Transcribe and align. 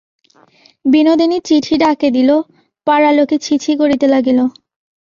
বিনোদিনী 0.85 1.37
চিঠি 1.47 1.75
ডাকে 1.81 2.07
দিল–পাড়ার 2.15 3.13
লোকে 3.17 3.35
ছি 3.45 3.53
ছি 3.63 3.71
করিতে 3.81 4.05
লাগিল। 4.13 4.39